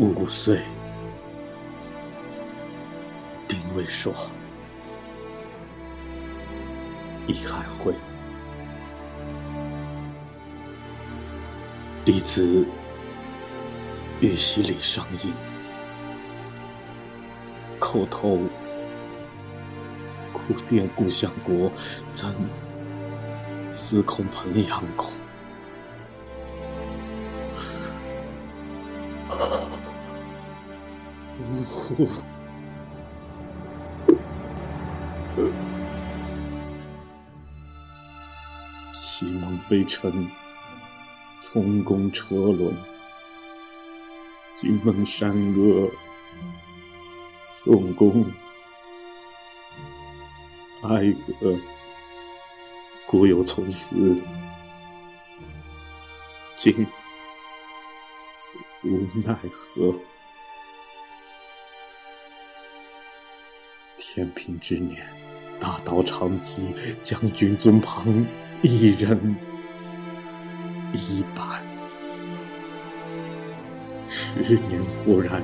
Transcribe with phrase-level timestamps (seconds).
[0.00, 0.62] 五岁，
[3.46, 4.14] 丁未说
[7.28, 7.92] ：“一海会，
[12.02, 12.66] 弟子
[14.20, 15.34] 玉溪里上映，
[17.78, 18.38] 叩头。
[20.32, 21.70] 苦殿故乡国，
[22.14, 22.34] 怎
[23.70, 25.10] 司空彭阳公？”
[31.40, 32.06] 呜 呼
[38.94, 40.28] 西门飞尘，
[41.40, 42.72] 从公车轮；
[44.56, 45.90] 金门山歌，
[47.64, 48.24] 宋公
[50.82, 51.56] 哀歌。
[53.06, 54.22] 故有从死，
[56.56, 56.86] 今
[58.84, 59.94] 无奈何。
[64.12, 65.00] 天平之年，
[65.60, 68.26] 大道长戟，将军尊旁，
[68.60, 69.36] 一人
[70.92, 71.62] 一板。
[74.08, 75.40] 十年忽然，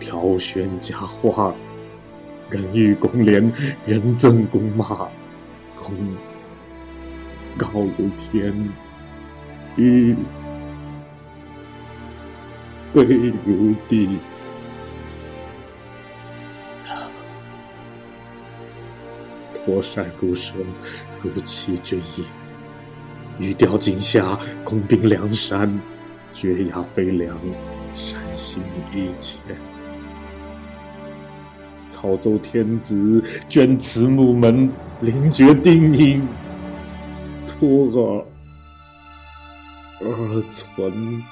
[0.00, 1.54] 挑选佳话，
[2.50, 3.40] 人欲公廉，
[3.86, 5.08] 人憎公骂，
[5.76, 5.94] 公
[7.56, 8.52] 高如天，
[9.76, 10.16] 玉
[12.92, 13.04] 贵
[13.46, 14.18] 如地。
[19.64, 20.52] 火山如蛇，
[21.22, 22.24] 如期之意。
[23.38, 25.80] 欲雕金霞，攻兵梁山，
[26.34, 27.38] 绝崖飞梁，
[27.96, 29.38] 山行一切。
[31.88, 36.26] 操奏天子，捐慈木门，灵绝丁音，
[37.46, 38.26] 托儿
[40.00, 41.22] 而存。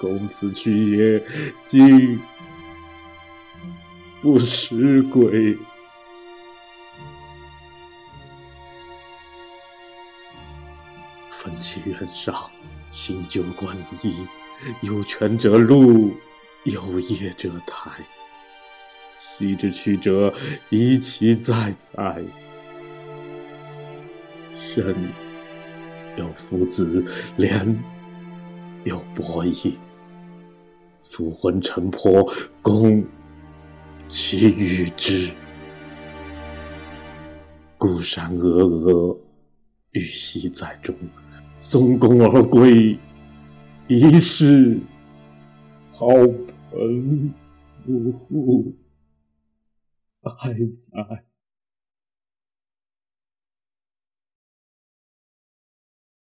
[0.00, 1.22] 公子去也，
[1.64, 2.20] 今
[4.20, 5.56] 不识鬼。
[11.44, 12.34] 奋起远上，
[12.90, 14.14] 新旧观一，
[14.80, 16.14] 有权者路，
[16.64, 17.90] 有业者台。
[19.20, 20.32] 昔之曲折，
[20.70, 22.22] 一其再哉。
[24.74, 24.96] 身
[26.16, 27.04] 有夫子，
[27.36, 27.78] 廉
[28.84, 29.76] 有伯夷，
[31.02, 33.04] 卒魂尘魄，公
[34.08, 35.30] 其与之。
[37.76, 39.18] 孤山峨峨，
[39.90, 40.94] 玉溪在中。
[41.66, 42.98] 送公而归，
[43.88, 44.78] 一世
[45.90, 46.08] 好
[46.70, 47.32] 朋
[47.86, 48.74] 不复
[50.22, 51.24] 哀哉。